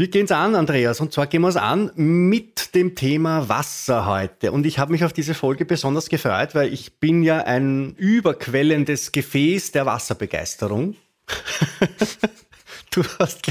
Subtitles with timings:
[0.00, 4.06] Wir gehen es an, Andreas, und zwar gehen wir es an mit dem Thema Wasser
[4.06, 4.50] heute.
[4.50, 9.12] Und ich habe mich auf diese Folge besonders gefreut, weil ich bin ja ein überquellendes
[9.12, 10.96] Gefäß der Wasserbegeisterung.
[12.92, 13.42] du, hast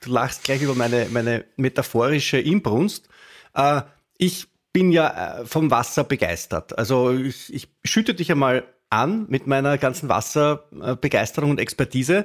[0.00, 3.06] du lachst gleich über meine, meine metaphorische Inbrunst.
[3.52, 3.82] Äh,
[4.16, 6.78] ich bin ja äh, vom Wasser begeistert.
[6.78, 12.24] Also ich, ich schütte dich einmal an mit meiner ganzen Wasserbegeisterung und Expertise,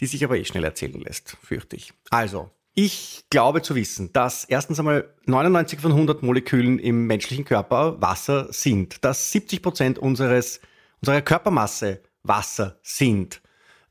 [0.00, 1.92] die sich aber eh schnell erzählen lässt, fürchte ich.
[2.10, 8.00] Also, ich glaube zu wissen, dass erstens einmal 99 von 100 Molekülen im menschlichen Körper
[8.00, 10.42] Wasser sind, dass 70 Prozent unserer
[11.22, 13.42] Körpermasse Wasser sind,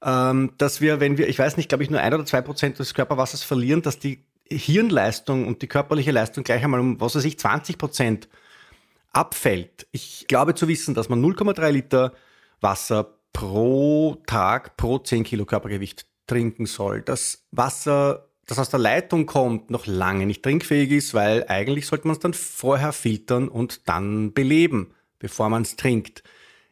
[0.03, 2.79] ähm, dass wir, wenn wir, ich weiß nicht, glaube ich, nur ein oder zwei Prozent
[2.79, 7.25] des Körperwassers verlieren, dass die Hirnleistung und die körperliche Leistung gleich einmal um, was weiß
[7.25, 8.29] ich, 20 Prozent
[9.13, 9.87] abfällt.
[9.91, 12.13] Ich glaube zu wissen, dass man 0,3 Liter
[12.61, 17.01] Wasser pro Tag pro 10 Kilo Körpergewicht trinken soll.
[17.01, 22.05] Das Wasser das aus der Leitung kommt, noch lange nicht trinkfähig ist, weil eigentlich sollte
[22.05, 26.21] man es dann vorher filtern und dann beleben, bevor man es trinkt.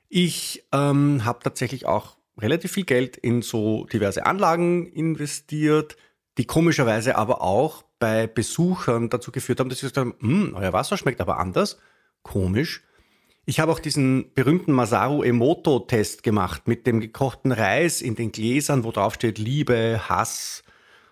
[0.09, 5.95] Ich ähm, habe tatsächlich auch relativ viel Geld in so diverse Anlagen investiert,
[6.37, 10.73] die komischerweise aber auch bei Besuchern dazu geführt haben, dass sie gesagt haben, hm, euer
[10.73, 11.79] Wasser schmeckt aber anders.
[12.23, 12.83] Komisch.
[13.45, 18.83] Ich habe auch diesen berühmten Masaru Emoto-Test gemacht mit dem gekochten Reis in den Gläsern,
[18.83, 20.63] wo drauf steht Liebe, Hass,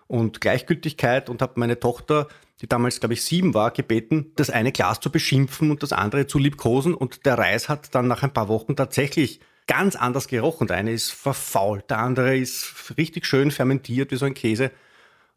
[0.08, 2.26] und Gleichgültigkeit und habe meine Tochter,
[2.60, 6.26] die damals, glaube ich, sieben war, gebeten, das eine Glas zu beschimpfen und das andere
[6.26, 6.94] zu liebkosen.
[6.94, 10.66] Und der Reis hat dann nach ein paar Wochen tatsächlich ganz anders gerochen.
[10.66, 14.72] Der eine ist verfault, der andere ist richtig schön fermentiert wie so ein Käse.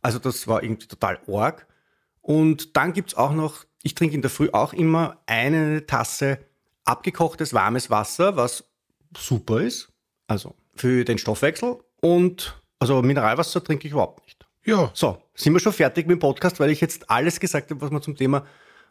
[0.01, 1.67] Also das war irgendwie total org.
[2.21, 6.39] Und dann gibt's auch noch, ich trinke in der Früh auch immer eine Tasse
[6.85, 8.63] abgekochtes warmes Wasser, was
[9.15, 9.91] super ist.
[10.27, 11.77] Also für den Stoffwechsel.
[11.99, 14.41] Und also Mineralwasser trinke ich überhaupt nicht.
[14.63, 14.91] Ja.
[14.94, 17.91] So, sind wir schon fertig mit dem Podcast, weil ich jetzt alles gesagt habe, was
[17.91, 18.45] man zum Thema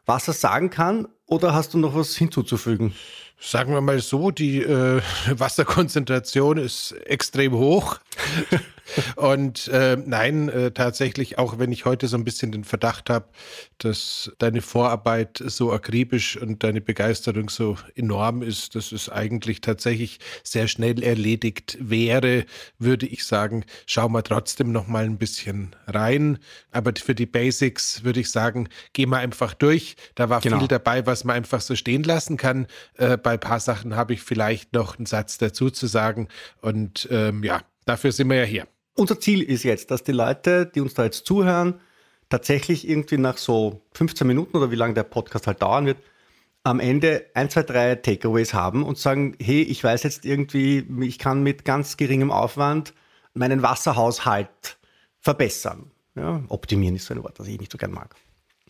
[0.07, 1.09] Wasser sagen kann?
[1.27, 2.95] Oder hast du noch was hinzuzufügen?
[3.39, 7.99] Sagen wir mal so, die äh, Wasserkonzentration ist extrem hoch.
[9.17, 13.29] Und äh, nein, äh, tatsächlich, auch wenn ich heute so ein bisschen den Verdacht habe,
[13.79, 20.19] dass deine Vorarbeit so akribisch und deine Begeisterung so enorm ist, dass es eigentlich tatsächlich
[20.43, 22.45] sehr schnell erledigt wäre,
[22.79, 26.39] würde ich sagen, schau mal trotzdem noch mal ein bisschen rein.
[26.71, 29.97] Aber für die Basics würde ich sagen, geh mal einfach durch.
[30.15, 30.59] Da war genau.
[30.59, 32.67] viel dabei, was man einfach so stehen lassen kann.
[32.95, 36.29] Äh, bei ein paar Sachen habe ich vielleicht noch einen Satz dazu zu sagen.
[36.61, 38.69] Und ähm, ja, dafür sind wir ja hier.
[38.95, 41.81] Unser Ziel ist jetzt, dass die Leute, die uns da jetzt zuhören,
[42.29, 45.99] tatsächlich irgendwie nach so 15 Minuten oder wie lange der Podcast halt dauern wird,
[46.63, 51.19] am Ende ein, zwei, drei Takeaways haben und sagen, hey, ich weiß jetzt irgendwie, ich
[51.19, 52.95] kann mit ganz geringem Aufwand
[53.35, 54.79] meinen Wasserhaushalt
[55.19, 55.91] verbessern.
[56.15, 58.15] Ja, optimieren ist so ein Wort, das ich nicht so gern mag.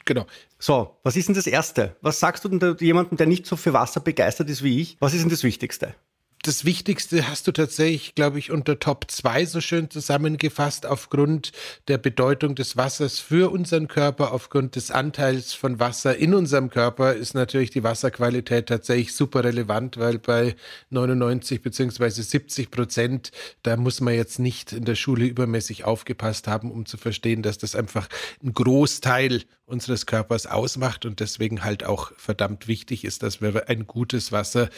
[0.04, 0.26] Genau.
[0.58, 1.96] So, was ist denn das Erste?
[2.00, 4.96] Was sagst du denn jemandem, der nicht so für Wasser begeistert ist wie ich?
[5.00, 5.94] Was ist denn das Wichtigste?
[6.42, 11.52] Das Wichtigste hast du tatsächlich, glaube ich, unter Top 2 so schön zusammengefasst, aufgrund
[11.88, 17.12] der Bedeutung des Wassers für unseren Körper, aufgrund des Anteils von Wasser in unserem Körper
[17.12, 20.56] ist natürlich die Wasserqualität tatsächlich super relevant, weil bei
[20.88, 23.32] 99 beziehungsweise 70 Prozent,
[23.62, 27.58] da muss man jetzt nicht in der Schule übermäßig aufgepasst haben, um zu verstehen, dass
[27.58, 28.08] das einfach
[28.42, 33.86] ein Großteil unseres Körpers ausmacht und deswegen halt auch verdammt wichtig ist, dass wir ein
[33.86, 34.68] gutes Wasser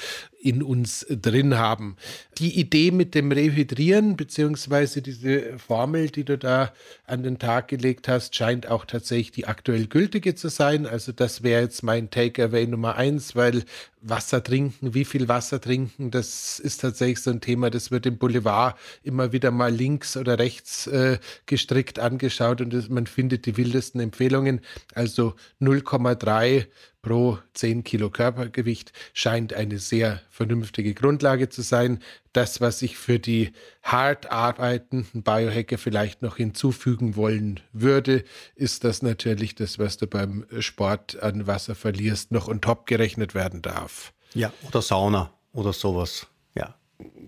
[0.40, 1.96] in uns drin haben.
[2.38, 6.72] Die Idee mit dem Rehydrieren beziehungsweise diese Formel, die du da
[7.06, 10.86] an den Tag gelegt hast, scheint auch tatsächlich die aktuell gültige zu sein.
[10.86, 13.64] Also das wäre jetzt mein Takeaway Nummer eins, weil
[14.02, 18.18] Wasser trinken, wie viel Wasser trinken, das ist tatsächlich so ein Thema, das wird im
[18.18, 23.56] Boulevard immer wieder mal links oder rechts äh, gestrickt angeschaut und das, man findet die
[23.56, 24.60] wildesten Empfehlungen.
[24.94, 26.66] Also 0,3
[27.02, 31.98] pro 10 Kilo Körpergewicht scheint eine sehr vernünftige Grundlage zu sein.
[32.32, 33.52] Das, was ich für die
[33.82, 40.46] hart arbeitenden Biohacker vielleicht noch hinzufügen wollen würde, ist, dass natürlich das, was du beim
[40.60, 44.12] Sport an Wasser verlierst, noch on top gerechnet werden darf.
[44.34, 46.28] Ja, oder Sauna oder sowas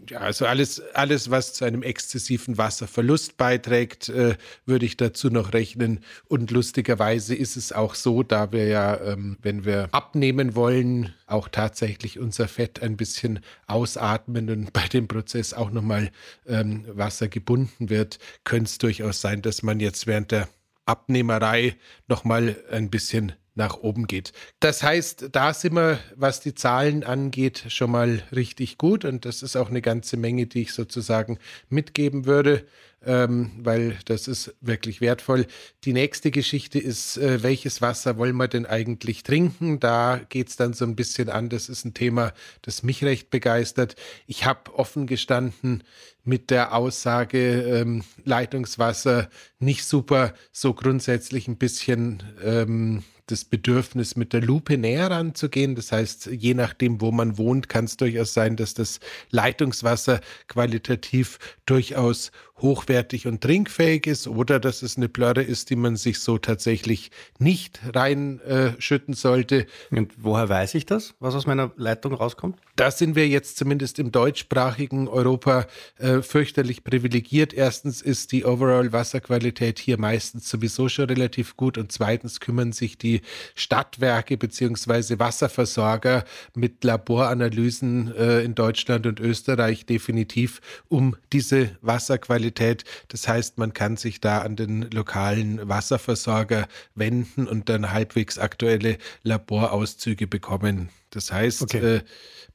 [0.09, 4.37] ja, also alles, alles, was zu einem exzessiven Wasserverlust beiträgt, äh,
[4.67, 6.01] würde ich dazu noch rechnen.
[6.29, 11.49] Und lustigerweise ist es auch so, da wir ja, ähm, wenn wir abnehmen wollen, auch
[11.49, 16.11] tatsächlich unser Fett ein bisschen ausatmen und bei dem Prozess auch nochmal
[16.47, 20.49] ähm, Wasser gebunden wird, könnte es durchaus sein, dass man jetzt während der
[20.87, 21.77] Abnehmerei
[22.09, 24.33] nochmal ein bisschen nach oben geht.
[24.61, 29.43] Das heißt, da sind wir, was die Zahlen angeht, schon mal richtig gut und das
[29.43, 32.65] ist auch eine ganze Menge, die ich sozusagen mitgeben würde
[33.07, 35.47] ähm, weil das ist wirklich wertvoll.
[35.85, 39.81] Die nächste Geschichte ist, äh, welches Wasser wollen wir denn eigentlich trinken?
[39.81, 41.49] Da geht es dann so ein bisschen an.
[41.49, 43.97] Das ist ein Thema, das mich recht begeistert.
[44.27, 45.85] Ich habe offen gestanden
[46.25, 49.29] mit der Aussage, ähm, Leitungswasser
[49.59, 55.75] nicht super, so grundsätzlich ein bisschen ähm, das Bedürfnis, mit der Lupe näher ranzugehen.
[55.75, 59.01] Das heißt, je nachdem, wo man wohnt, kann es durchaus sein, dass das
[59.31, 65.97] Leitungswasser qualitativ durchaus hochwertig und trinkfähig ist oder dass es eine Plörre ist, die man
[65.97, 69.67] sich so tatsächlich nicht reinschütten äh, sollte.
[69.91, 72.59] Und woher weiß ich das, was aus meiner Leitung rauskommt?
[72.77, 75.67] Da sind wir jetzt zumindest im deutschsprachigen Europa
[75.99, 77.53] äh, fürchterlich privilegiert.
[77.53, 83.23] Erstens ist die Overall-Wasserqualität hier meistens sowieso schon relativ gut und zweitens kümmern sich die
[83.57, 86.25] Stadtwerke beziehungsweise Wasserversorger
[86.55, 92.85] mit Laboranalysen äh, in Deutschland und Österreich definitiv um diese Wasserqualität Qualität.
[93.09, 98.99] Das heißt, man kann sich da an den lokalen Wasserversorger wenden und dann halbwegs aktuelle
[99.23, 100.91] Laborauszüge bekommen.
[101.11, 101.97] Das heißt, okay.
[101.97, 102.01] äh,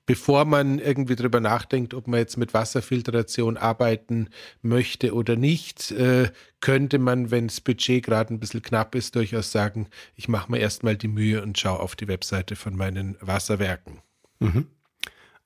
[0.06, 4.30] bevor man irgendwie darüber nachdenkt, ob man jetzt mit Wasserfiltration arbeiten
[4.62, 6.30] möchte oder nicht, äh,
[6.62, 10.60] könnte man, wenn das Budget gerade ein bisschen knapp ist, durchaus sagen, ich mache mir
[10.60, 14.02] erstmal die Mühe und schaue auf die Webseite von meinen Wasserwerken.
[14.40, 14.68] Mhm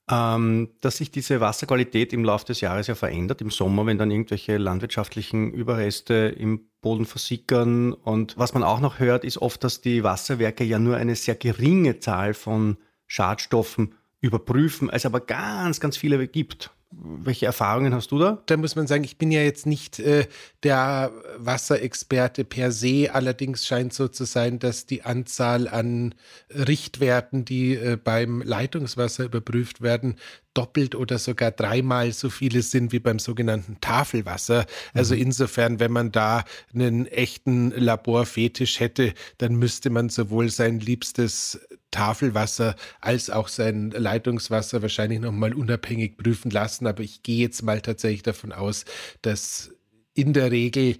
[0.09, 3.41] ähm, dass sich diese Wasserqualität im Laufe des Jahres ja verändert.
[3.41, 7.93] Im Sommer, wenn dann irgendwelche landwirtschaftlichen Überreste im Boden versickern.
[7.93, 11.35] Und was man auch noch hört, ist oft, dass die Wasserwerke ja nur eine sehr
[11.35, 12.77] geringe Zahl von
[13.07, 16.71] Schadstoffen überprüfen, es aber ganz, ganz viele gibt.
[17.01, 18.41] Welche Erfahrungen hast du da?
[18.45, 20.27] Da muss man sagen, ich bin ja jetzt nicht äh,
[20.63, 23.09] der Wasserexperte per se.
[23.13, 26.13] Allerdings scheint so zu sein, dass die Anzahl an
[26.49, 30.15] Richtwerten, die äh, beim Leitungswasser überprüft werden,
[30.53, 34.65] doppelt oder sogar dreimal so viele sind wie beim sogenannten Tafelwasser.
[34.93, 35.21] Also mhm.
[35.21, 41.59] insofern, wenn man da einen echten Laborfetisch hätte, dann müsste man sowohl sein liebstes
[41.91, 46.87] Tafelwasser als auch sein Leitungswasser wahrscheinlich nochmal unabhängig prüfen lassen.
[46.87, 48.85] Aber ich gehe jetzt mal tatsächlich davon aus,
[49.21, 49.71] dass
[50.13, 50.97] in der Regel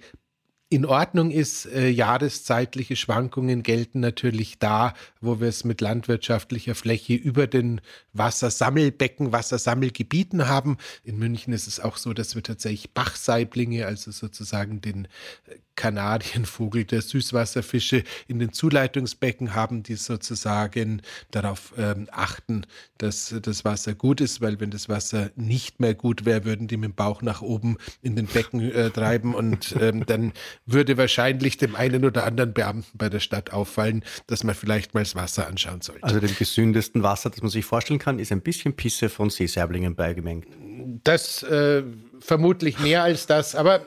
[0.74, 1.66] in Ordnung ist.
[1.66, 7.80] Äh, jahreszeitliche Schwankungen gelten natürlich da, wo wir es mit landwirtschaftlicher Fläche über den
[8.12, 10.78] Wassersammelbecken, Wassersammelgebieten haben.
[11.04, 15.06] In München ist es auch so, dass wir tatsächlich Bachsaiblinge, also sozusagen den
[15.76, 22.66] Kanarienvogel der Süßwasserfische in den Zuleitungsbecken haben, die sozusagen darauf ähm, achten,
[22.98, 26.76] dass das Wasser gut ist, weil wenn das Wasser nicht mehr gut wäre, würden die
[26.76, 30.32] mit dem Bauch nach oben in den Becken äh, treiben und ähm, dann
[30.66, 35.02] würde wahrscheinlich dem einen oder anderen Beamten bei der Stadt auffallen, dass man vielleicht mal
[35.02, 36.02] das Wasser anschauen sollte.
[36.02, 39.94] Also dem gesündesten Wasser, das man sich vorstellen kann, ist ein bisschen Pisse von Seesaiblingen
[39.94, 40.46] beigemengt.
[41.02, 41.82] Das äh,
[42.20, 43.82] vermutlich mehr als das, aber.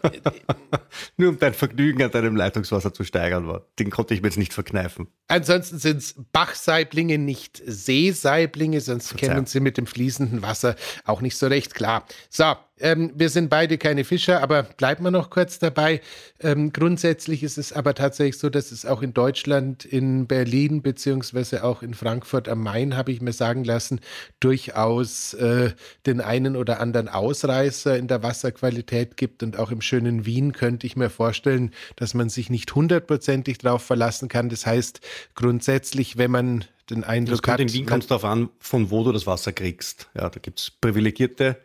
[1.17, 3.65] Nur um dein Vergnügen an deinem Leitungswasser zu steigern, war.
[3.79, 5.07] Den konnte ich mir jetzt nicht verkneifen.
[5.27, 9.33] Ansonsten sind es Bachsaiblinge, nicht Seesaiblinge, sonst Verzeihung.
[9.33, 10.75] kennen sie mit dem fließenden Wasser
[11.05, 12.05] auch nicht so recht klar.
[12.29, 16.01] So, ähm, wir sind beide keine Fischer, aber bleiben wir noch kurz dabei.
[16.39, 21.63] Ähm, grundsätzlich ist es aber tatsächlich so, dass es auch in Deutschland, in Berlin beziehungsweise
[21.63, 23.99] auch in Frankfurt am Main, habe ich mir sagen lassen,
[24.39, 25.71] durchaus äh,
[26.05, 29.41] den einen oder anderen Ausreißer in der Wasserqualität gibt.
[29.41, 33.83] Und auch im schönen Wien könnte ich mir vorstellen, dass man sich nicht hundertprozentig darauf
[33.83, 34.49] verlassen kann.
[34.49, 35.01] Das heißt,
[35.33, 37.59] grundsätzlich, wenn man den Eindruck das hat.
[37.59, 40.09] In Wien kommt es darauf an, von wo du das Wasser kriegst.
[40.15, 41.57] Ja, da gibt es privilegierte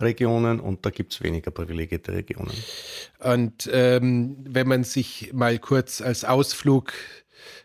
[0.00, 2.52] Regionen und da gibt es weniger privilegierte Regionen.
[3.18, 6.92] Und ähm, wenn man sich mal kurz als Ausflug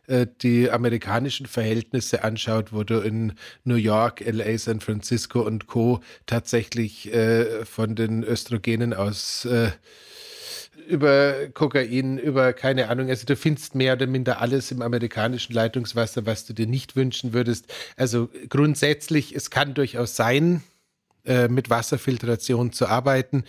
[0.07, 6.01] äh, die amerikanischen Verhältnisse anschaut, wo du in New York, LA, San Francisco und Co.
[6.25, 9.71] tatsächlich äh, von den Östrogenen aus äh,
[10.87, 13.09] über Kokain, über keine Ahnung.
[13.09, 17.33] Also du findest mehr oder minder alles im amerikanischen Leitungswasser, was du dir nicht wünschen
[17.33, 17.73] würdest.
[17.97, 20.61] Also grundsätzlich, es kann durchaus sein,
[21.25, 23.45] äh, mit Wasserfiltration zu arbeiten.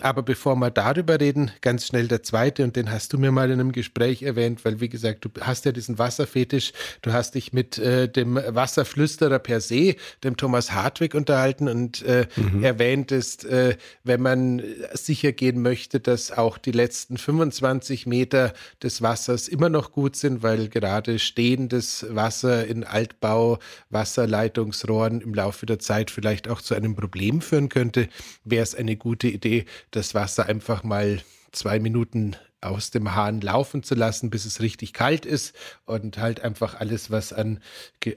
[0.00, 3.52] Aber bevor wir darüber reden, ganz schnell der zweite, und den hast du mir mal
[3.52, 6.72] in einem Gespräch erwähnt, weil wie gesagt, du hast ja diesen Wasserfetisch,
[7.02, 9.94] du hast dich mit äh, dem Wasserflüsterer per se,
[10.24, 12.64] dem Thomas Hartwig, unterhalten und äh, mhm.
[12.64, 19.46] erwähntest, äh, wenn man sicher gehen möchte, dass auch die letzten 25 Meter des Wassers
[19.46, 23.60] immer noch gut sind, weil gerade stehendes Wasser in Altbau,
[23.90, 28.08] Wasserleitungsrohren im Laufe der Zeit vielleicht auch zu einem Problem Problem führen könnte,
[28.44, 31.20] wäre es eine gute Idee, das Wasser einfach mal
[31.52, 35.54] zwei Minuten aus dem Hahn laufen zu lassen, bis es richtig kalt ist
[35.86, 37.60] und halt einfach alles, was an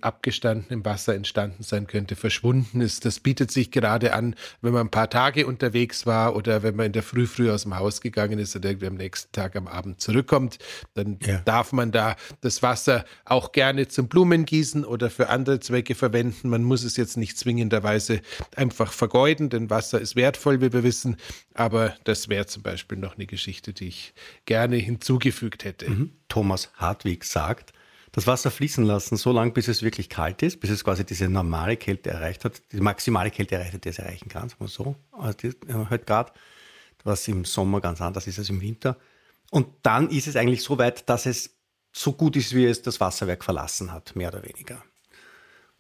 [0.02, 3.06] abgestandenem Wasser entstanden sein könnte, verschwunden ist.
[3.06, 6.88] Das bietet sich gerade an, wenn man ein paar Tage unterwegs war oder wenn man
[6.88, 9.68] in der Früh früh aus dem Haus gegangen ist und irgendwie am nächsten Tag am
[9.68, 10.60] Abend zurückkommt,
[10.94, 11.40] dann ja.
[11.46, 16.50] darf man da das Wasser auch gerne zum Blumengießen oder für andere Zwecke verwenden.
[16.50, 18.22] Man muss es jetzt nicht zwingenderweise
[18.56, 21.18] einfach vergeuden, denn Wasser ist wertvoll, wie wir wissen.
[21.54, 24.14] Aber das wäre zum Beispiel noch eine Geschichte, die ich
[24.46, 25.90] gerne hinzugefügt hätte.
[25.90, 26.12] Mhm.
[26.28, 27.74] Thomas Hartwig sagt,
[28.12, 31.30] das Wasser fließen lassen, so lange, bis es wirklich kalt ist, bis es quasi diese
[31.30, 34.68] normale Kälte erreicht hat, die maximale Kälte erreicht hat, die es erreichen kann, sagen wir
[34.68, 36.32] so, also halt gerade,
[37.04, 38.98] was im Sommer ganz anders ist als im Winter.
[39.50, 41.56] Und dann ist es eigentlich so weit, dass es
[41.92, 44.84] so gut ist, wie es das Wasserwerk verlassen hat, mehr oder weniger.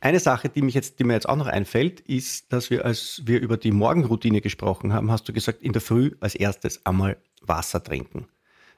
[0.03, 3.21] Eine Sache, die, mich jetzt, die mir jetzt auch noch einfällt, ist, dass wir, als
[3.23, 7.15] wir über die Morgenroutine gesprochen haben, hast du gesagt, in der Früh als erstes einmal
[7.39, 8.27] Wasser trinken.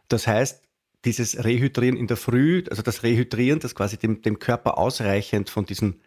[0.08, 0.62] Das heißt,
[1.04, 5.66] dieses Rehydrieren in der Früh, also das Rehydrieren, das quasi dem, dem Körper ausreichend von
[5.66, 6.00] diesen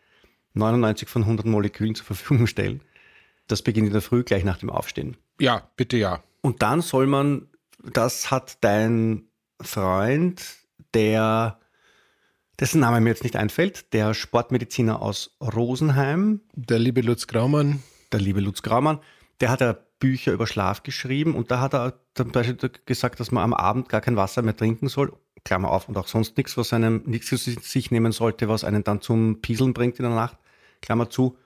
[0.55, 2.81] 99 von 100 Molekülen zur Verfügung stellen,
[3.49, 5.17] das beginnt in der Früh gleich nach dem Aufstehen.
[5.41, 6.23] Ja, bitte ja.
[6.43, 7.49] Und dann soll man,
[7.93, 9.25] das hat dein
[9.61, 10.45] Freund,
[10.95, 11.59] der,
[12.61, 16.41] dessen Name mir jetzt nicht einfällt, der Sportmediziner aus Rosenheim.
[16.55, 17.83] Der liebe Lutz Graumann.
[18.13, 19.01] Der liebe Lutz Graumann,
[19.41, 23.31] der hat ja Bücher über Schlaf geschrieben und da hat er zum Beispiel gesagt, dass
[23.31, 25.13] man am Abend gar kein Wasser mehr trinken soll,
[25.45, 28.85] Klammer auf, und auch sonst nichts, was einem nichts zu sich nehmen sollte, was einen
[28.85, 30.39] dann zum Pieseln bringt in der Nacht,
[30.81, 31.37] Klammer zu.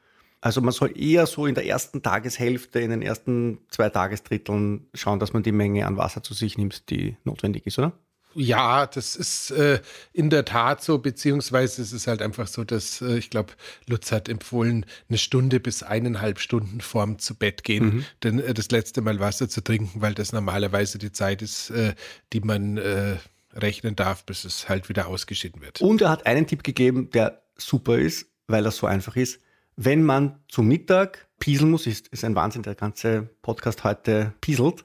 [0.40, 5.18] Also man soll eher so in der ersten Tageshälfte, in den ersten zwei Tagesdritteln schauen,
[5.18, 7.92] dass man die Menge an Wasser zu sich nimmt, die notwendig ist, oder?
[8.34, 9.80] Ja, das ist äh,
[10.12, 13.52] in der Tat so, beziehungsweise es ist halt einfach so, dass äh, ich glaube,
[13.86, 18.04] Lutz hat empfohlen, eine Stunde bis eineinhalb Stunden vorm zu Bett gehen, mhm.
[18.22, 21.94] denn äh, das letzte Mal Wasser zu trinken, weil das normalerweise die Zeit ist, äh,
[22.32, 23.16] die man äh,
[23.54, 25.80] rechnen darf, bis es halt wieder ausgeschieden wird.
[25.80, 29.40] Und er hat einen Tipp gegeben, der super ist, weil er so einfach ist.
[29.76, 34.84] Wenn man zum Mittag pieseln muss, ist, ist ein Wahnsinn, der ganze Podcast heute pieselt.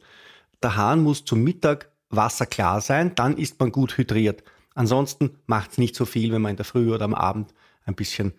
[0.63, 4.43] Der Hahn muss zum Mittag wasserklar sein, dann ist man gut hydriert.
[4.75, 7.53] Ansonsten macht es nicht so viel, wenn man in der Früh oder am Abend
[7.85, 8.33] ein bisschen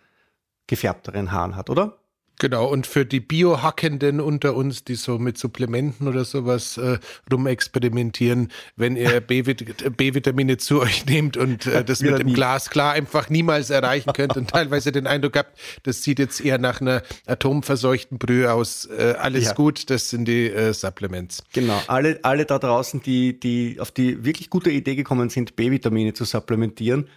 [0.66, 1.98] gefärbteren Haaren hat, oder?
[2.38, 6.99] Genau, und für die Biohackenden unter uns, die so mit Supplementen oder sowas äh,
[7.33, 13.28] rumexperimentieren, wenn ihr B-Vitamine zu euch nehmt und äh, das mit dem Glas klar einfach
[13.28, 18.18] niemals erreichen könnt und teilweise den Eindruck habt, das sieht jetzt eher nach einer atomverseuchten
[18.18, 18.87] Brühe aus.
[18.87, 19.52] Äh, alles ja.
[19.54, 21.42] gut, das sind die äh, Supplements.
[21.52, 26.12] Genau, alle, alle da draußen, die, die auf die wirklich gute Idee gekommen sind, B-Vitamine
[26.12, 27.09] zu supplementieren,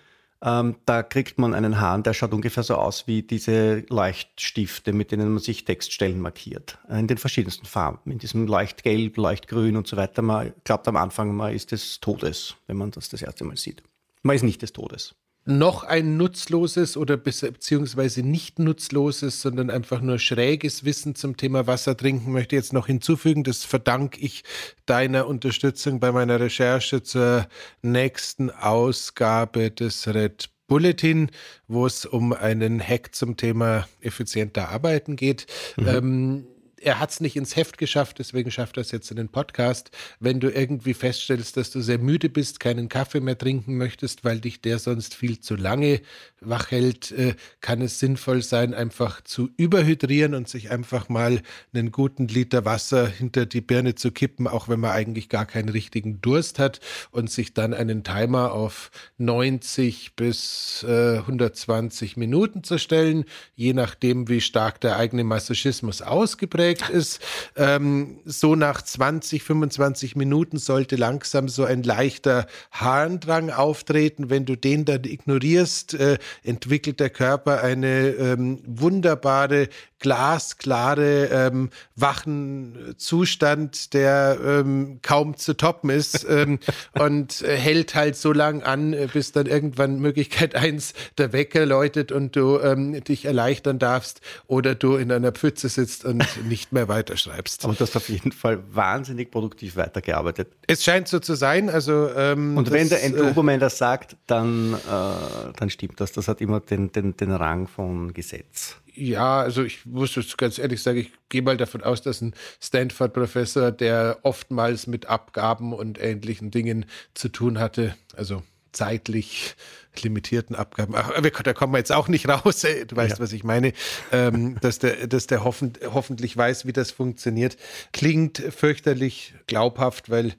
[0.43, 5.12] ähm, da kriegt man einen Hahn, der schaut ungefähr so aus wie diese Leuchtstifte, mit
[5.12, 6.79] denen man sich Textstellen markiert.
[6.89, 8.12] Äh, in den verschiedensten Farben.
[8.12, 10.21] In diesem Leuchtgelb, Leuchtgrün und so weiter.
[10.21, 13.83] Man glaubt am Anfang, man ist des Todes, wenn man das das erste Mal sieht.
[14.24, 20.19] Man ist nicht des Todes noch ein nutzloses oder beziehungsweise nicht nutzloses, sondern einfach nur
[20.19, 23.43] schräges Wissen zum Thema Wasser trinken möchte ich jetzt noch hinzufügen.
[23.43, 24.43] Das verdanke ich
[24.86, 27.48] deiner Unterstützung bei meiner Recherche zur
[27.81, 31.31] nächsten Ausgabe des Red Bulletin,
[31.67, 35.48] wo es um einen Hack zum Thema effizienter Arbeiten geht.
[35.75, 35.88] Mhm.
[35.88, 36.48] Ähm,
[36.84, 39.92] er hat es nicht ins Heft geschafft, deswegen schafft er es jetzt in den Podcast.
[40.20, 44.40] Wenn du irgendwie feststellst, dass du sehr müde bist, keinen Kaffee mehr trinken möchtest, weil
[44.40, 46.02] dich der sonst viel zu lange
[46.40, 51.42] wach hält, äh, kann es sinnvoll sein, einfach zu überhydrieren und sich einfach mal
[51.74, 55.70] einen guten Liter Wasser hinter die Birne zu kippen, auch wenn man eigentlich gar keinen
[55.70, 56.80] richtigen Durst hat
[57.12, 64.28] und sich dann einen Timer auf 90 bis äh, 120 Minuten zu stellen, je nachdem,
[64.28, 67.20] wie stark der eigene Masochismus ausgeprägt ausgeprägt ist.
[67.56, 74.30] Ähm, so nach 20, 25 Minuten sollte langsam so ein leichter Harndrang auftreten.
[74.30, 79.70] Wenn du den dann ignorierst, äh, entwickelt der Körper eine ähm, wunderbare
[80.01, 86.60] glasklare, ähm, wachen Zustand, der ähm, kaum zu toppen ist ähm,
[87.00, 91.65] und äh, hält halt so lang an, äh, bis dann irgendwann Möglichkeit eins der Wecker
[91.65, 96.74] läutet und du ähm, dich erleichtern darfst oder du in einer Pfütze sitzt und nicht
[96.74, 97.63] mehr weiterschreibst.
[97.65, 100.51] Und du hast auf jeden Fall wahnsinnig produktiv weitergearbeitet.
[100.67, 101.70] Es scheint so zu sein.
[101.70, 106.12] Also, ähm, und wenn das, der Endobermann das sagt, dann, äh, dann stimmt das.
[106.12, 108.77] Das hat immer den, den, den Rang von Gesetz.
[108.93, 112.33] Ja, also ich muss jetzt ganz ehrlich sagen, ich gehe mal davon aus, dass ein
[112.62, 118.43] Stanford-Professor, der oftmals mit Abgaben und ähnlichen Dingen zu tun hatte, also
[118.74, 119.55] zeitlich
[120.01, 121.12] limitierten Abgaben, ach,
[121.43, 123.24] da kommen wir jetzt auch nicht raus, du weißt, ja.
[123.24, 123.74] was ich meine,
[124.12, 127.57] ähm, dass der, dass der hoffen, hoffentlich weiß, wie das funktioniert,
[127.91, 130.33] klingt fürchterlich glaubhaft, weil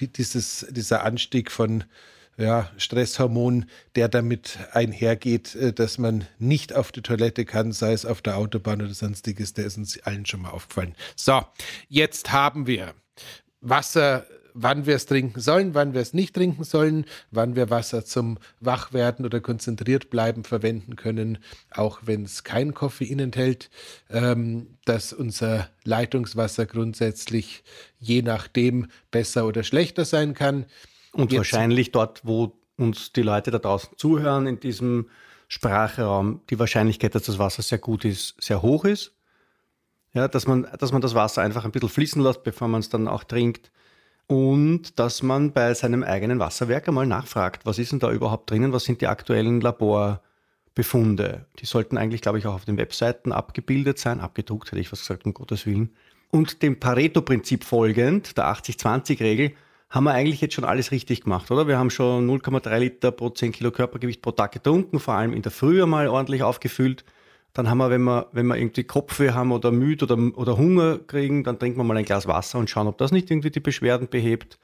[0.00, 1.84] dieses, dieser Anstieg von
[2.36, 8.04] ja, Stresshormon, der damit einhergeht, äh, dass man nicht auf die Toilette kann, sei es
[8.04, 10.94] auf der Autobahn oder sonstiges, der ist uns allen schon mal aufgefallen.
[11.14, 11.42] So,
[11.88, 12.94] jetzt haben wir
[13.60, 18.04] Wasser, wann wir es trinken sollen, wann wir es nicht trinken sollen, wann wir Wasser
[18.04, 21.38] zum Wachwerden oder konzentriert bleiben verwenden können,
[21.70, 23.70] auch wenn es kein Koffein enthält,
[24.10, 27.64] ähm, dass unser Leitungswasser grundsätzlich
[27.98, 30.66] je nachdem besser oder schlechter sein kann.
[31.16, 31.38] Und Jetzt.
[31.38, 35.08] wahrscheinlich dort, wo uns die Leute da draußen zuhören, in diesem
[35.48, 39.12] Sprachraum, die Wahrscheinlichkeit, dass das Wasser sehr gut ist, sehr hoch ist.
[40.12, 42.88] Ja, dass man, dass man das Wasser einfach ein bisschen fließen lässt, bevor man es
[42.88, 43.70] dann auch trinkt.
[44.26, 48.72] Und dass man bei seinem eigenen Wasserwerk einmal nachfragt, was ist denn da überhaupt drinnen,
[48.72, 51.46] was sind die aktuellen Laborbefunde.
[51.60, 55.00] Die sollten eigentlich, glaube ich, auch auf den Webseiten abgebildet sein, abgedruckt hätte ich was
[55.00, 55.94] gesagt, um Gottes Willen.
[56.30, 59.52] Und dem Pareto-Prinzip folgend, der 80-20-Regel,
[59.88, 61.68] haben wir eigentlich jetzt schon alles richtig gemacht, oder?
[61.68, 65.42] Wir haben schon 0,3 Liter pro 10 Kilo Körpergewicht pro Tag getrunken, vor allem in
[65.42, 67.04] der Früh mal ordentlich aufgefüllt.
[67.52, 70.98] Dann haben wir, wenn wir, wenn wir irgendwie Kopfweh haben oder müde oder, oder Hunger
[70.98, 73.60] kriegen, dann trinken wir mal ein Glas Wasser und schauen, ob das nicht irgendwie die
[73.60, 74.58] Beschwerden behebt.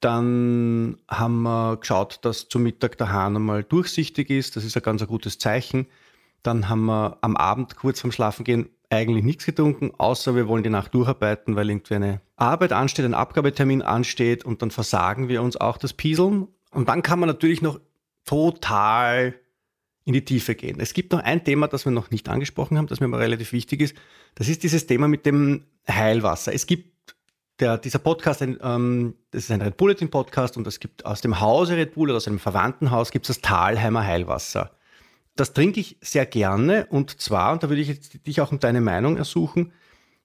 [0.00, 4.56] Dann haben wir geschaut, dass zum Mittag der Hahn einmal durchsichtig ist.
[4.56, 5.86] Das ist ein ganz ein gutes Zeichen.
[6.42, 10.70] Dann haben wir am Abend kurz vorm Schlafengehen eigentlich nichts getrunken, außer wir wollen die
[10.70, 15.56] Nacht durcharbeiten, weil irgendwie eine Arbeit ansteht, ein Abgabetermin ansteht und dann versagen wir uns
[15.56, 16.48] auch das Pieseln.
[16.70, 17.80] Und dann kann man natürlich noch
[18.24, 19.34] total
[20.04, 20.80] in die Tiefe gehen.
[20.80, 23.52] Es gibt noch ein Thema, das wir noch nicht angesprochen haben, das mir aber relativ
[23.52, 23.96] wichtig ist.
[24.34, 26.52] Das ist dieses Thema mit dem Heilwasser.
[26.52, 26.94] Es gibt
[27.60, 31.20] der, dieser Podcast, ein, ähm, das ist ein Red Bulletin Podcast und es gibt aus
[31.20, 34.72] dem Hause Red Bull oder aus einem Verwandtenhaus gibt es das Talheimer Heilwasser.
[35.36, 38.60] Das trinke ich sehr gerne und zwar, und da würde ich jetzt dich auch um
[38.60, 39.72] deine Meinung ersuchen,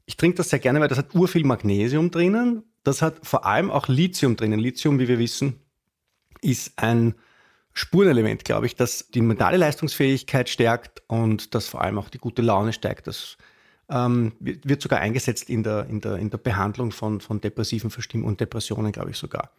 [0.09, 2.63] ich trinke das sehr gerne, weil das hat urviel Magnesium drinnen.
[2.83, 4.59] Das hat vor allem auch Lithium drinnen.
[4.59, 5.59] Lithium, wie wir wissen,
[6.41, 7.13] ist ein
[7.73, 12.41] Spurenelement, glaube ich, das die mentale Leistungsfähigkeit stärkt und das vor allem auch die gute
[12.41, 13.05] Laune steigt.
[13.05, 13.37] Das
[13.87, 18.33] ähm, wird sogar eingesetzt in der, in der, in der Behandlung von, von depressiven Verstimmungen
[18.33, 19.51] und Depressionen, glaube ich sogar.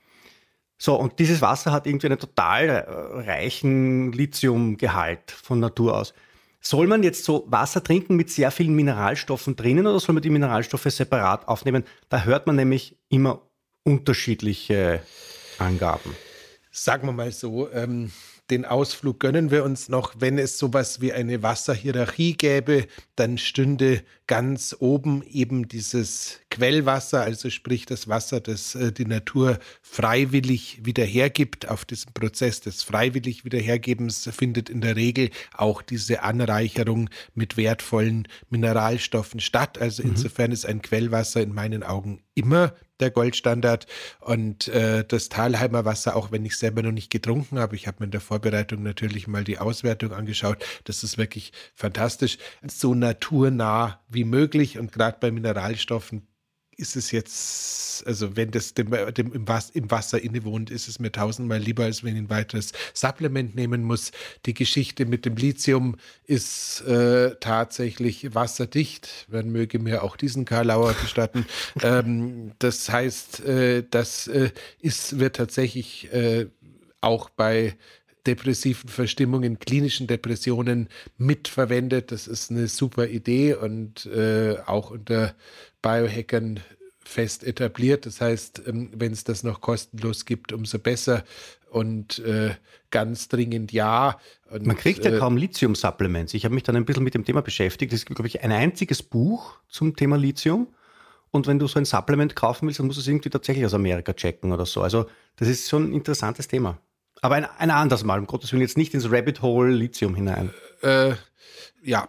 [0.82, 2.84] So, und dieses Wasser hat irgendwie einen total äh,
[3.30, 6.14] reichen Lithiumgehalt von Natur aus.
[6.62, 10.30] Soll man jetzt so Wasser trinken mit sehr vielen Mineralstoffen drinnen oder soll man die
[10.30, 11.84] Mineralstoffe separat aufnehmen?
[12.08, 13.42] Da hört man nämlich immer
[13.84, 15.02] unterschiedliche
[15.58, 16.16] Angaben.
[16.70, 18.10] Sagen wir mal so, ähm,
[18.48, 20.14] den Ausflug gönnen wir uns noch.
[20.18, 27.48] Wenn es sowas wie eine Wasserhierarchie gäbe, dann stünde ganz oben eben dieses Quellwasser, also
[27.48, 31.68] sprich das Wasser, das äh, die Natur freiwillig wiederhergibt.
[31.68, 38.28] Auf diesem Prozess des freiwillig Wiederhergebens findet in der Regel auch diese Anreicherung mit wertvollen
[38.50, 39.78] Mineralstoffen statt.
[39.78, 40.10] Also mhm.
[40.10, 43.86] insofern ist ein Quellwasser in meinen Augen immer der Goldstandard.
[44.20, 47.98] Und äh, das Talheimer Wasser, auch wenn ich selber noch nicht getrunken habe, ich habe
[48.00, 50.64] mir in der Vorbereitung natürlich mal die Auswertung angeschaut.
[50.84, 52.38] Das ist wirklich fantastisch.
[52.66, 56.26] So naturnah wie möglich und gerade bei Mineralstoffen
[56.80, 60.98] ist es jetzt, also wenn das dem, dem im, Was, im, Wasser innewohnt, ist es
[60.98, 64.12] mir tausendmal lieber, als wenn ich ein weiteres Supplement nehmen muss.
[64.46, 69.26] Die Geschichte mit dem Lithium ist äh, tatsächlich wasserdicht.
[69.30, 71.46] Man möge mir auch diesen Karlauer gestatten.
[71.82, 76.46] ähm, das heißt, äh, das äh, ist, wird tatsächlich äh,
[77.02, 77.76] auch bei
[78.26, 82.12] depressiven Verstimmungen, klinischen Depressionen mitverwendet.
[82.12, 85.34] Das ist eine super Idee und äh, auch unter
[85.82, 86.60] Biohackern
[87.02, 88.06] fest etabliert.
[88.06, 91.24] Das heißt, ähm, wenn es das noch kostenlos gibt, umso besser.
[91.70, 92.54] Und äh,
[92.90, 94.18] ganz dringend ja.
[94.50, 96.34] Und, Man kriegt ja äh, kaum Lithium-Supplements.
[96.34, 97.92] Ich habe mich dann ein bisschen mit dem Thema beschäftigt.
[97.92, 100.68] Es gibt, glaube ich, ein einziges Buch zum Thema Lithium.
[101.30, 103.74] Und wenn du so ein Supplement kaufen willst, dann musst du es irgendwie tatsächlich aus
[103.74, 104.82] Amerika checken oder so.
[104.82, 106.78] Also das ist schon ein interessantes Thema.
[107.22, 110.50] Aber ein, ein anderes Mal, um Gottes Willen, jetzt nicht ins Rabbit Hole Lithium hinein.
[110.82, 111.12] Äh,
[111.82, 112.08] ja.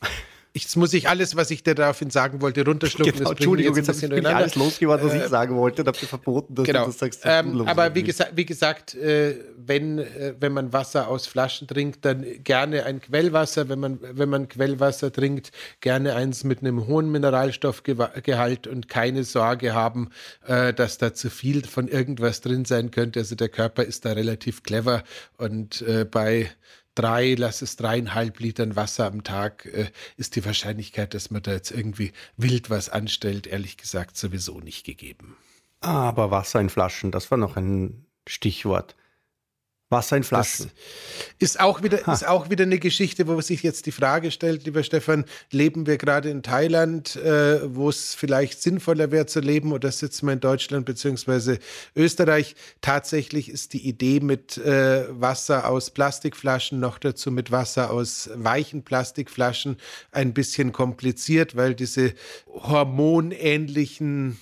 [0.54, 3.14] Jetzt muss ich alles, was ich dir daraufhin sagen wollte, runterschlucken.
[3.14, 5.98] Genau, Entschuldigung, jetzt, jetzt habe ich alles losgeworden, was äh, ich sagen wollte und habe
[5.98, 6.80] dir verboten, dass genau.
[6.80, 7.22] du das sagst.
[7.24, 12.04] Ähm, aber wie, gesa wie gesagt, äh, wenn, äh, wenn man Wasser aus Flaschen trinkt,
[12.04, 13.70] dann gerne ein Quellwasser.
[13.70, 19.72] Wenn man, wenn man Quellwasser trinkt, gerne eins mit einem hohen Mineralstoffgehalt und keine Sorge
[19.72, 20.10] haben,
[20.46, 23.20] äh, dass da zu viel von irgendwas drin sein könnte.
[23.20, 25.02] Also der Körper ist da relativ clever
[25.38, 26.50] und äh, bei
[26.94, 31.52] drei, lass es dreieinhalb Litern Wasser am Tag, äh, ist die Wahrscheinlichkeit, dass man da
[31.52, 35.36] jetzt irgendwie wild was anstellt, ehrlich gesagt sowieso nicht gegeben.
[35.80, 38.94] Aber Wasser in Flaschen, das war noch ein Stichwort.
[39.92, 40.72] Wasser in Flaschen.
[41.38, 44.64] Das ist auch, wieder, ist auch wieder eine Geschichte, wo sich jetzt die Frage stellt,
[44.64, 49.72] lieber Stefan, leben wir gerade in Thailand, äh, wo es vielleicht sinnvoller wäre zu leben
[49.72, 51.58] oder sitzen wir in Deutschland bzw.
[51.94, 52.56] Österreich?
[52.80, 58.82] Tatsächlich ist die Idee mit äh, Wasser aus Plastikflaschen, noch dazu mit Wasser aus weichen
[58.82, 59.76] Plastikflaschen,
[60.10, 62.14] ein bisschen kompliziert, weil diese
[62.46, 64.38] hormonähnlichen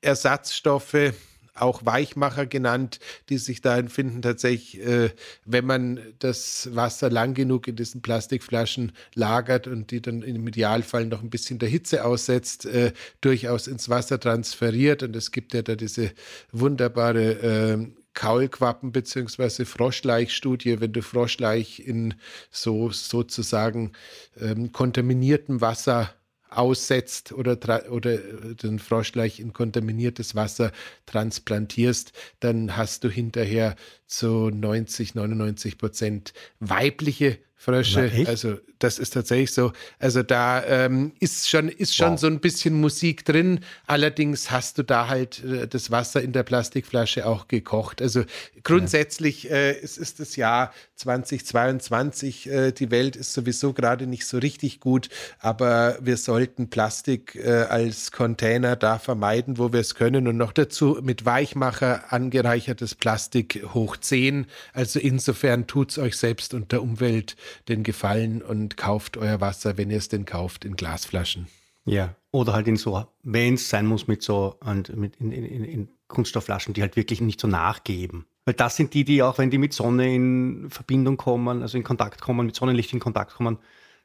[0.00, 1.12] Ersatzstoffe,
[1.54, 5.10] auch Weichmacher genannt, die sich darin finden, tatsächlich, äh,
[5.44, 11.06] wenn man das Wasser lang genug in diesen Plastikflaschen lagert und die dann im Idealfall
[11.06, 15.02] noch ein bisschen der Hitze aussetzt, äh, durchaus ins Wasser transferiert.
[15.02, 16.12] Und es gibt ja da diese
[16.52, 19.64] wunderbare äh, Kaulquappen- bzw.
[19.64, 22.14] Froschleichstudie, wenn du Froschleich in
[22.50, 23.92] so sozusagen
[24.40, 26.14] ähm, kontaminiertem Wasser
[26.56, 27.58] aussetzt oder,
[27.90, 30.72] oder den Froschleich in kontaminiertes Wasser
[31.06, 33.76] transplantierst, dann hast du hinterher
[34.12, 38.10] zu 90, 99 Prozent weibliche Frösche.
[38.26, 39.72] Also das ist tatsächlich so.
[40.00, 42.20] Also da ähm, ist schon, ist schon wow.
[42.20, 43.60] so ein bisschen Musik drin.
[43.86, 48.02] Allerdings hast du da halt äh, das Wasser in der Plastikflasche auch gekocht.
[48.02, 48.24] Also
[48.64, 52.50] grundsätzlich äh, es ist das Jahr 2022.
[52.50, 57.66] Äh, die Welt ist sowieso gerade nicht so richtig gut, aber wir sollten Plastik äh,
[57.68, 63.64] als Container da vermeiden, wo wir es können und noch dazu mit Weichmacher angereichertes Plastik
[63.72, 64.46] hoch 10.
[64.72, 67.36] Also insofern tut es euch selbst und der Umwelt
[67.68, 71.48] den Gefallen und kauft euer Wasser, wenn ihr es denn kauft, in Glasflaschen.
[71.84, 75.64] Ja, oder halt in so, wenn es sein muss, mit so und mit in, in,
[75.64, 78.26] in Kunststoffflaschen, die halt wirklich nicht so nachgeben.
[78.44, 81.84] Weil das sind die, die auch, wenn die mit Sonne in Verbindung kommen, also in
[81.84, 83.58] Kontakt kommen, mit Sonnenlicht in Kontakt kommen,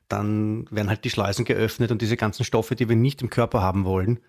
[0.08, 3.62] dann werden halt die Schleusen geöffnet und diese ganzen Stoffe, die wir nicht im Körper
[3.62, 4.20] haben wollen,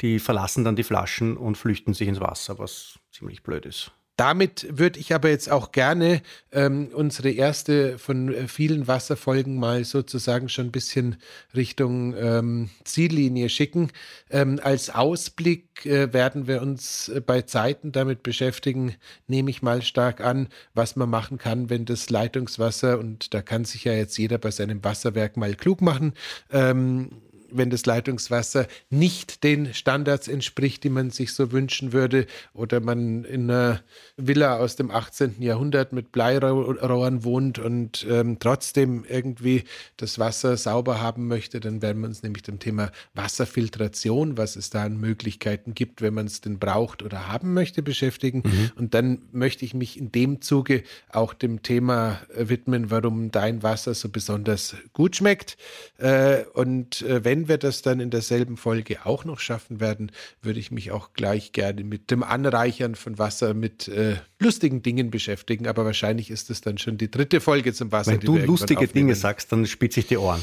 [0.00, 3.92] die verlassen dann die Flaschen und flüchten sich ins Wasser, was ziemlich blöd ist.
[4.16, 6.20] Damit würde ich aber jetzt auch gerne
[6.52, 11.16] ähm, unsere erste von äh, vielen Wasserfolgen mal sozusagen schon ein bisschen
[11.56, 13.90] Richtung ähm, Ziellinie schicken.
[14.30, 18.96] Ähm, als Ausblick äh, werden wir uns äh, bei Zeiten damit beschäftigen,
[19.28, 23.64] nehme ich mal stark an, was man machen kann, wenn das Leitungswasser, und da kann
[23.64, 26.12] sich ja jetzt jeder bei seinem Wasserwerk mal klug machen,
[26.50, 27.22] ähm,
[27.52, 33.24] wenn das Leitungswasser nicht den Standards entspricht, die man sich so wünschen würde, oder man
[33.24, 33.82] in einer
[34.16, 35.40] Villa aus dem 18.
[35.40, 39.64] Jahrhundert mit Bleirohren wohnt und ähm, trotzdem irgendwie
[39.96, 44.70] das Wasser sauber haben möchte, dann werden wir uns nämlich dem Thema Wasserfiltration, was es
[44.70, 48.42] da an Möglichkeiten gibt, wenn man es denn braucht oder haben möchte, beschäftigen.
[48.44, 48.70] Mhm.
[48.76, 53.94] Und dann möchte ich mich in dem Zuge auch dem Thema widmen, warum dein Wasser
[53.94, 55.56] so besonders gut schmeckt.
[55.98, 60.12] Äh, und äh, wenn wenn wir das dann in derselben Folge auch noch schaffen werden,
[60.42, 65.10] würde ich mich auch gleich gerne mit dem Anreichern von Wasser mit äh, lustigen Dingen
[65.10, 65.66] beschäftigen.
[65.66, 68.12] Aber wahrscheinlich ist es dann schon die dritte Folge zum Wasser.
[68.12, 70.40] Wenn du lustige Dinge sagst, dann spitze ich die Ohren.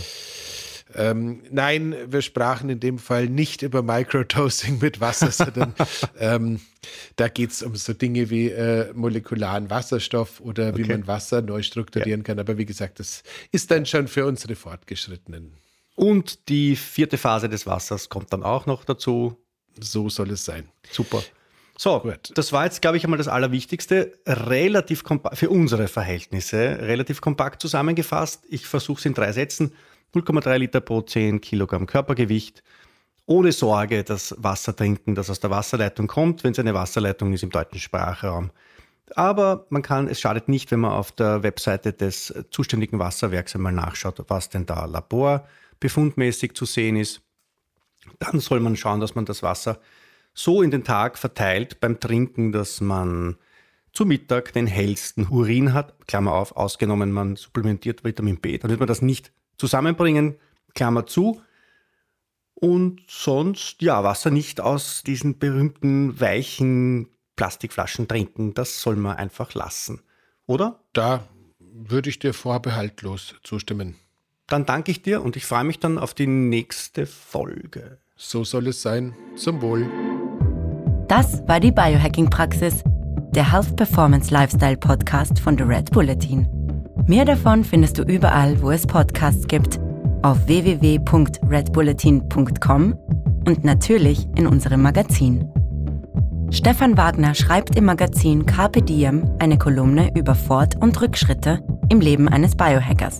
[0.95, 5.73] Ähm, nein, wir sprachen in dem Fall nicht über Microdosing mit Wasser, sondern
[6.19, 6.59] ähm,
[7.15, 11.62] da geht es um so Dinge wie äh, molekularen Wasserstoff oder wie man Wasser neu
[11.62, 12.25] strukturieren ja.
[12.25, 12.39] kann.
[12.39, 15.53] Aber wie gesagt, das ist dann schon für unsere Fortgeschrittenen.
[15.99, 19.35] Und die vierte Phase des Wassers kommt dann auch noch dazu.
[19.81, 20.69] So soll es sein.
[20.89, 21.21] Super.
[21.77, 22.31] So, Gut.
[22.35, 24.13] das war jetzt, glaube ich, einmal das Allerwichtigste.
[24.25, 28.45] Relativ kompakt, für unsere Verhältnisse, relativ kompakt zusammengefasst.
[28.47, 29.73] Ich versuche es in drei Sätzen.
[30.15, 32.63] 0,3 Liter pro 10 Kilogramm Körpergewicht.
[33.25, 37.43] Ohne Sorge, das Wasser trinken, das aus der Wasserleitung kommt, wenn es eine Wasserleitung ist
[37.43, 38.51] im deutschen Sprachraum.
[39.15, 43.73] Aber man kann, es schadet nicht, wenn man auf der Webseite des zuständigen Wasserwerks einmal
[43.73, 45.45] nachschaut, was denn da Labor
[45.80, 47.22] befundmäßig zu sehen ist,
[48.20, 49.80] dann soll man schauen, dass man das Wasser
[50.34, 53.38] so in den Tag verteilt beim Trinken, dass man
[53.92, 58.80] zu Mittag den hellsten Urin hat, Klammer auf, ausgenommen man supplementiert Vitamin B, dann wird
[58.80, 60.36] man das nicht zusammenbringen,
[60.74, 61.42] Klammer zu.
[62.54, 68.54] Und sonst, ja, Wasser nicht aus diesen berühmten weichen Plastikflaschen trinken.
[68.54, 70.02] Das soll man einfach lassen.
[70.46, 70.84] Oder?
[70.92, 71.26] Da
[71.60, 73.96] würde ich dir vorbehaltlos zustimmen.
[74.49, 77.99] Dann danke ich dir und ich freue mich dann auf die nächste Folge.
[78.15, 79.15] So soll es sein.
[79.35, 79.85] Zum Wohl.
[81.07, 82.83] Das war die Biohacking-Praxis,
[83.31, 86.47] der Health Performance Lifestyle Podcast von The Red Bulletin.
[87.07, 89.79] Mehr davon findest du überall, wo es Podcasts gibt,
[90.21, 92.93] auf www.redbulletin.com
[93.47, 95.49] und natürlich in unserem Magazin.
[96.51, 102.27] Stefan Wagner schreibt im Magazin Carpe Diem eine Kolumne über Fort- und Rückschritte im Leben
[102.27, 103.19] eines Biohackers.